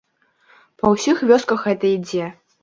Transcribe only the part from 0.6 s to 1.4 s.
Па ўсіх